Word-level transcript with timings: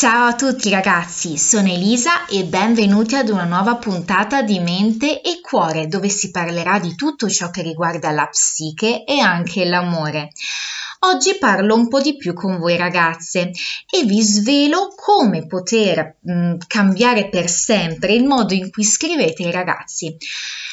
Ciao 0.00 0.28
a 0.28 0.34
tutti 0.34 0.70
ragazzi, 0.70 1.36
sono 1.36 1.68
Elisa 1.68 2.24
e 2.24 2.44
benvenuti 2.44 3.16
ad 3.16 3.28
una 3.28 3.44
nuova 3.44 3.76
puntata 3.76 4.40
di 4.40 4.58
Mente 4.58 5.20
e 5.20 5.42
Cuore 5.42 5.88
dove 5.88 6.08
si 6.08 6.30
parlerà 6.30 6.78
di 6.78 6.94
tutto 6.94 7.28
ciò 7.28 7.50
che 7.50 7.60
riguarda 7.60 8.10
la 8.10 8.26
psiche 8.26 9.04
e 9.04 9.20
anche 9.20 9.66
l'amore. 9.66 10.30
Oggi 11.02 11.38
parlo 11.38 11.76
un 11.76 11.88
po' 11.88 12.02
di 12.02 12.14
più 12.14 12.34
con 12.34 12.58
voi 12.58 12.76
ragazze 12.76 13.52
e 13.90 14.04
vi 14.04 14.20
svelo 14.22 14.92
come 14.94 15.46
poter 15.46 16.16
mh, 16.20 16.32
mm, 16.32 16.54
cambiare 16.66 17.30
per 17.30 17.48
sempre 17.48 18.12
il 18.12 18.24
modo 18.24 18.52
in 18.52 18.70
cui 18.70 18.84
scrivete 18.84 19.44
ai 19.44 19.50
ragazzi. 19.50 20.14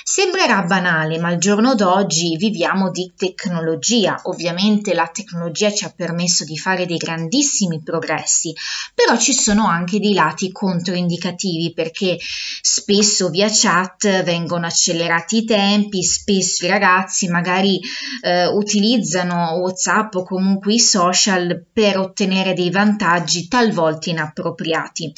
Sembrerà 0.10 0.64
banale, 0.64 1.18
ma 1.20 1.28
al 1.28 1.38
giorno 1.38 1.76
d'oggi 1.76 2.38
viviamo 2.38 2.92
di 2.92 3.12
tecnologia. 3.16 4.20
Ovviamente 4.24 4.94
la 4.94 5.08
tecnologia 5.08 5.70
ci 5.72 5.84
ha 5.84 5.94
permesso 5.94 6.46
di 6.46 6.58
fare 6.58 6.86
dei 6.86 6.96
grandissimi 6.96 7.82
progressi, 7.82 8.54
però 8.96 9.18
ci 9.18 9.34
sono 9.34 9.68
anche 9.68 10.00
dei 10.00 10.14
lati 10.14 10.52
controindicativi 10.52 11.74
perché 11.74 12.18
spesso 12.62 13.30
via 13.30 13.50
chat 13.52 14.24
vengono 14.24 14.66
accelerati 14.66 15.38
i 15.40 15.46
tempi, 15.46 16.02
spesso 16.04 16.66
i 16.66 16.70
ragazzi 16.70 17.28
magari 17.28 17.80
eh, 18.22 18.48
utilizzano 18.48 19.58
WhatsApp 19.60 20.16
o 20.18 20.24
comunque 20.24 20.74
i 20.74 20.80
social 20.80 21.66
per 21.72 21.98
ottenere 21.98 22.54
dei 22.54 22.72
vantaggi 22.72 23.48
talvolta 23.48 24.10
inappropriati. 24.10 25.14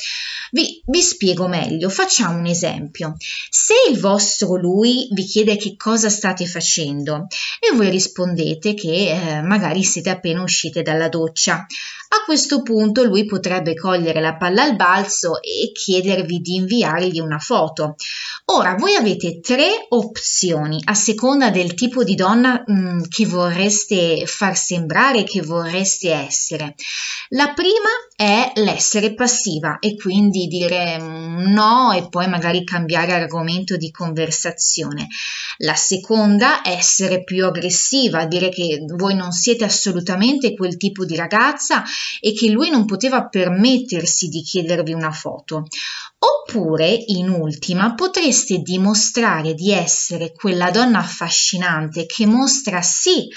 Vi, 0.52 0.81
vi 0.85 1.02
spiego 1.02 1.48
meglio, 1.48 1.89
facciamo 1.89 2.38
un 2.38 2.45
esempio. 2.45 3.16
Se 3.49 3.73
il 3.89 3.99
vostro 3.99 4.55
lui 4.55 5.08
vi 5.12 5.25
chiede 5.25 5.58
che 5.58 5.75
cosa 5.77 6.09
state 6.09 6.45
facendo 6.45 7.27
e 7.59 7.75
voi 7.75 7.89
rispondete 7.89 8.73
che 8.73 9.09
eh, 9.09 9.41
magari 9.41 9.84
siete 9.84 10.09
appena 10.09 10.41
uscite 10.41 10.81
dalla 10.81 11.09
doccia, 11.09 11.66
a 12.11 12.23
questo 12.25 12.63
punto 12.63 13.03
lui 13.03 13.25
potrebbe 13.25 13.75
cogliere 13.75 14.20
la 14.20 14.36
palla 14.36 14.63
al 14.63 14.75
balzo 14.75 15.39
e 15.44 15.72
chiedervi 15.72 16.39
di 16.39 16.55
inviargli 16.55 17.20
una 17.20 17.38
foto. 17.38 17.97
Ora, 18.45 18.73
voi 18.73 18.95
avete 18.95 19.39
tre 19.42 19.86
opzioni 19.89 20.81
a 20.86 20.95
seconda 20.95 21.52
del 21.52 21.75
tipo 21.75 22.03
di 22.03 22.16
donna 22.16 22.64
mh, 22.66 22.73
mm, 22.73 23.02
che 23.09 23.27
vorreste 23.27 24.25
far 24.25 24.58
sembrare, 24.58 24.89
che 25.23 25.42
vorreste 25.42 26.12
essere. 26.12 26.76
La 27.30 27.54
prima 27.54 27.90
è 28.16 28.52
l'essere 28.56 29.14
passiva 29.14 29.78
e 29.80 29.95
quindi 29.95 30.48
dire 30.48 30.98
no 30.98 31.92
e 31.92 32.09
poi 32.09 32.28
magari 32.28 32.64
cambiare 32.64 33.14
argomento 33.14 33.78
di 33.78 33.92
conversazione. 33.92 35.08
La 35.58 35.76
seconda 35.76 36.62
è 36.62 36.72
essere 36.72 37.23
più 37.23 37.45
aggressiva, 37.45 38.26
dire 38.26 38.50
che 38.50 38.84
voi 38.95 39.14
non 39.14 39.32
siete 39.32 39.64
assolutamente 39.64 40.56
quel 40.56 40.78
tipo 40.78 41.06
di 41.06 41.16
ragazza 41.16 41.84
e 42.20 42.34
che 42.34 42.50
lui 42.50 42.70
non 42.70 42.86
poteva 42.86 43.28
permettersi 43.28 44.28
di 44.28 44.42
chiedervi 44.42 44.94
una 44.94 45.12
foto. 45.12 45.67
Oppure, 46.22 46.92
in 47.08 47.30
ultima, 47.30 47.94
potreste 47.94 48.58
dimostrare 48.58 49.54
di 49.54 49.72
essere 49.72 50.34
quella 50.34 50.72
donna 50.72 51.00
affascinante 51.00 52.06
che 52.06 52.26
mostra 52.26 52.82
sì 52.82 53.30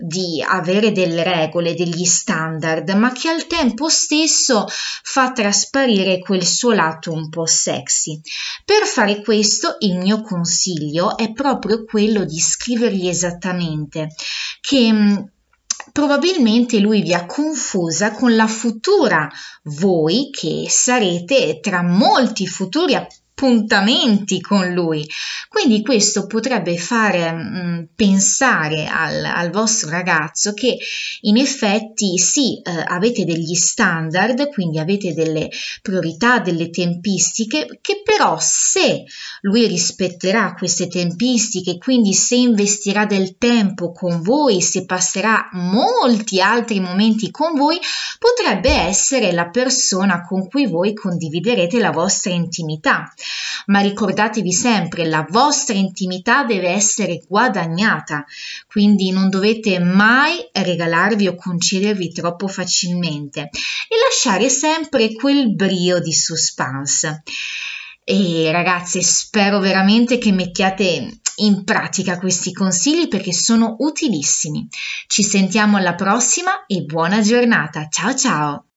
di 0.00 0.42
avere 0.46 0.92
delle 0.92 1.22
regole, 1.22 1.74
degli 1.74 2.04
standard, 2.04 2.88
ma 2.90 3.12
che 3.12 3.28
al 3.28 3.46
tempo 3.46 3.88
stesso 3.88 4.66
fa 5.02 5.32
trasparire 5.32 6.18
quel 6.18 6.44
suo 6.44 6.72
lato 6.72 7.12
un 7.12 7.28
po' 7.28 7.46
sexy. 7.46 8.20
Per 8.64 8.86
fare 8.86 9.20
questo 9.22 9.76
il 9.80 9.96
mio 9.96 10.22
consiglio 10.22 11.16
è 11.16 11.32
proprio 11.32 11.84
quello 11.84 12.24
di 12.24 12.38
scrivergli 12.38 13.08
esattamente 13.08 14.14
che 14.60 14.92
mm, 14.92 15.16
probabilmente 15.92 16.78
lui 16.78 17.02
vi 17.02 17.14
ha 17.14 17.26
confusa 17.26 18.12
con 18.12 18.34
la 18.36 18.46
futura 18.46 19.28
voi 19.64 20.30
che 20.30 20.66
sarete 20.68 21.60
tra 21.60 21.82
molti 21.82 22.46
futuri 22.46 22.94
appuntamenti 23.40 24.38
con 24.42 24.70
lui. 24.74 25.08
Quindi 25.48 25.82
questo 25.82 26.26
potrebbe 26.26 26.76
fare 26.76 27.32
mm, 27.32 27.82
pensare 27.96 28.86
al, 28.86 29.24
al, 29.24 29.50
vostro 29.50 29.88
ragazzo 29.88 30.52
che 30.52 30.76
in 31.22 31.38
effetti 31.38 32.18
sì, 32.18 32.60
eh, 32.60 32.70
avete 32.86 33.24
degli 33.24 33.54
standard, 33.54 34.50
quindi 34.50 34.78
avete 34.78 35.14
delle 35.14 35.48
priorità, 35.80 36.38
delle 36.38 36.68
tempistiche, 36.68 37.78
che 37.80 38.02
però 38.04 38.36
se 38.38 39.04
lui 39.40 39.66
rispetterà 39.66 40.54
queste 40.54 40.86
tempistiche, 40.88 41.78
quindi 41.78 42.12
se 42.12 42.36
investirà 42.36 43.06
del 43.06 43.38
tempo 43.38 43.90
con 43.90 44.20
voi, 44.20 44.60
se 44.60 44.84
passerà 44.84 45.48
molti 45.52 46.40
altri 46.40 46.78
momenti 46.78 47.30
con 47.30 47.54
voi, 47.54 47.78
potrebbe 48.18 48.70
essere 48.70 49.32
la 49.32 49.48
persona 49.48 50.22
con 50.22 50.46
cui 50.46 50.66
voi 50.66 50.92
condividerete 50.92 51.78
la 51.78 51.90
vostra 51.90 52.32
intimità 52.32 53.12
ma 53.66 53.80
ricordatevi 53.80 54.52
sempre 54.52 55.06
la 55.06 55.26
vostra 55.28 55.74
intimità 55.74 56.44
deve 56.44 56.68
essere 56.68 57.22
guadagnata, 57.26 58.24
quindi 58.66 59.10
non 59.10 59.28
dovete 59.28 59.78
mai 59.78 60.48
regalarvi 60.52 61.28
o 61.28 61.34
concedervi 61.34 62.12
troppo 62.12 62.48
facilmente 62.48 63.40
e 63.42 63.96
lasciare 64.04 64.48
sempre 64.48 65.12
quel 65.14 65.54
brio 65.54 66.00
di 66.00 66.12
suspense. 66.12 67.22
E 68.04 68.50
ragazze, 68.50 69.02
spero 69.02 69.60
veramente 69.60 70.18
che 70.18 70.32
mettiate 70.32 71.20
in 71.36 71.64
pratica 71.64 72.18
questi 72.18 72.52
consigli 72.52 73.08
perché 73.08 73.32
sono 73.32 73.76
utilissimi. 73.78 74.66
Ci 75.06 75.22
sentiamo 75.22 75.76
alla 75.76 75.94
prossima 75.94 76.66
e 76.66 76.82
buona 76.82 77.20
giornata. 77.20 77.86
Ciao 77.88 78.14
ciao! 78.14 78.69